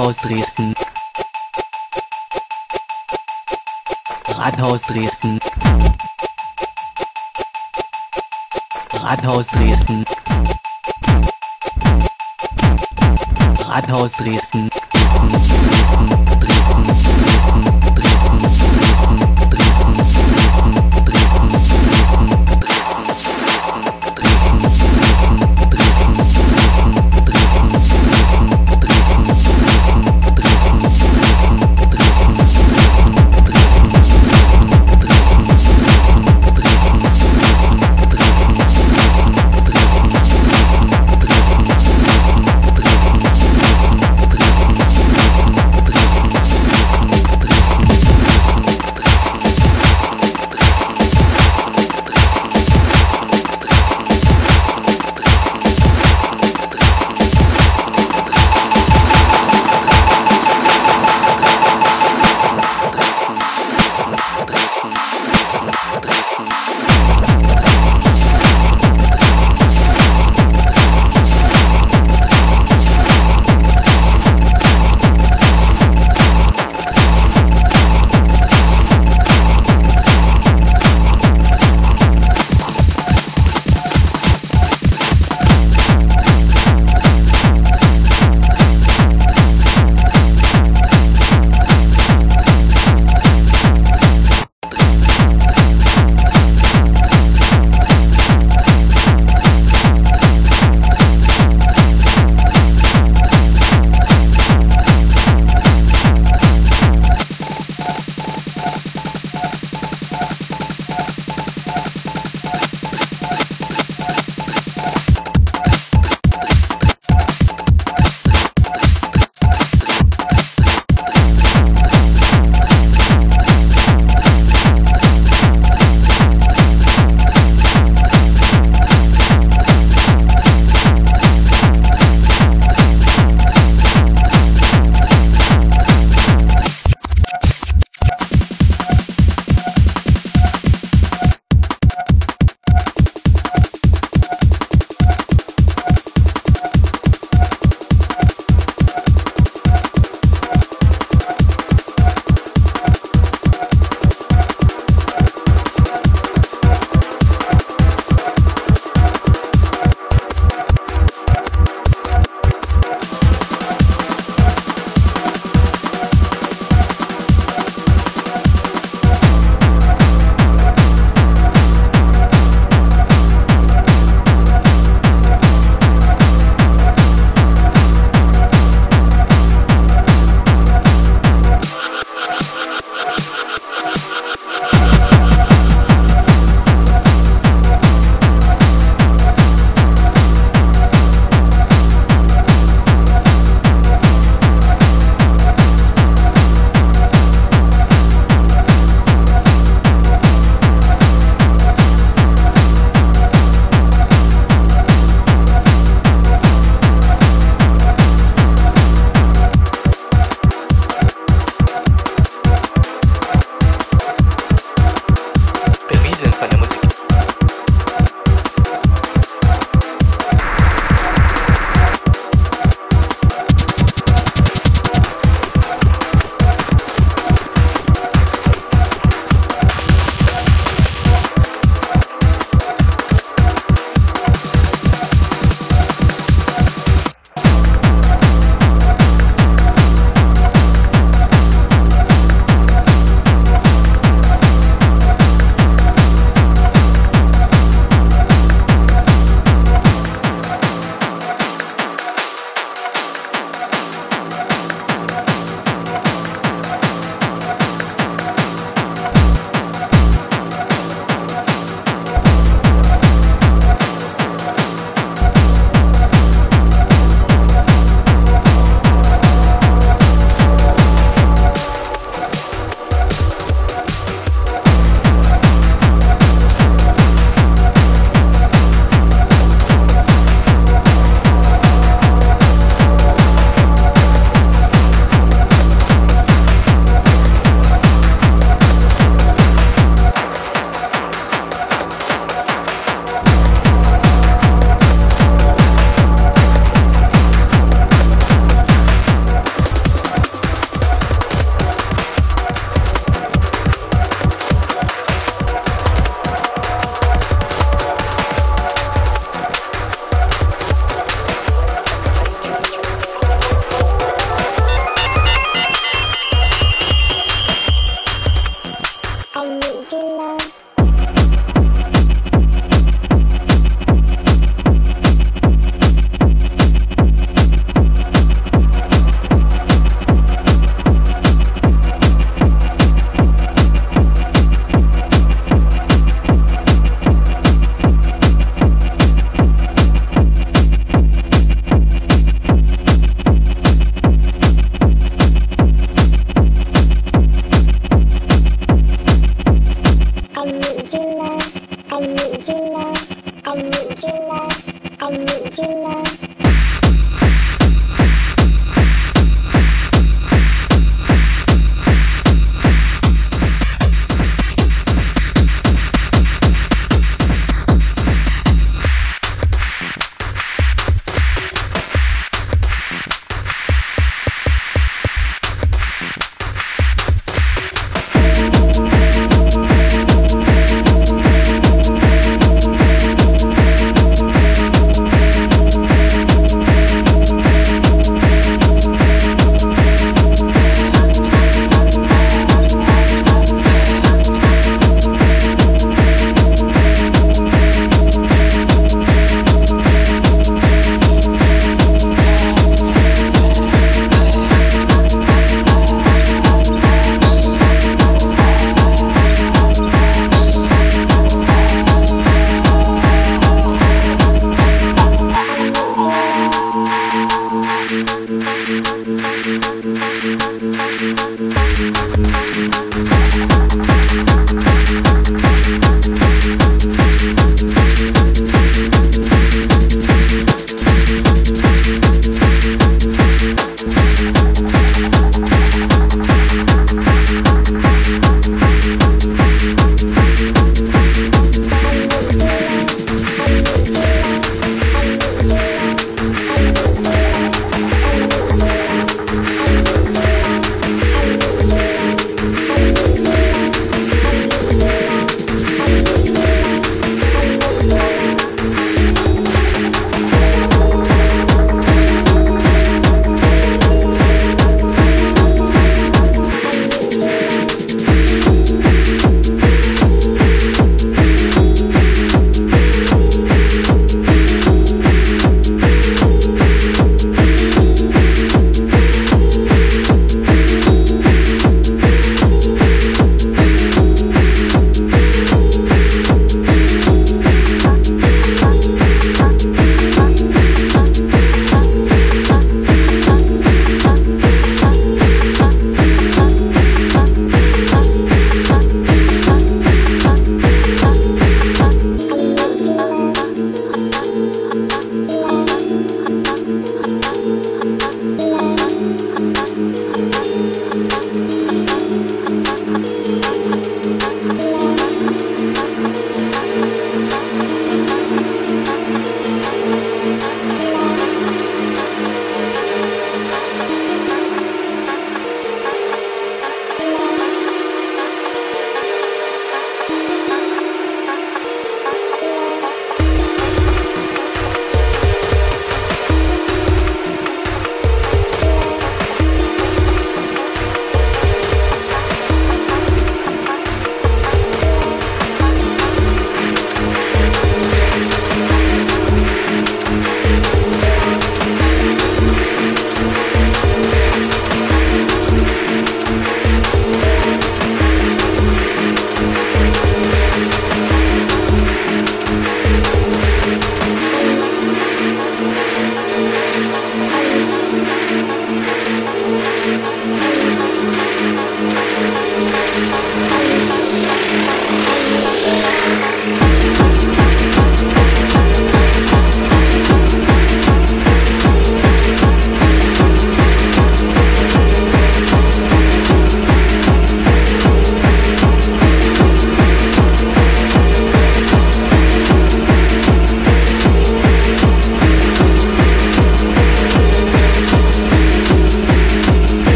[0.00, 0.74] Rathaus Dresden.
[4.34, 5.38] Rathaus Dresden.
[9.02, 10.04] Rathaus Dresden.
[13.68, 14.79] Rathaus Dresden.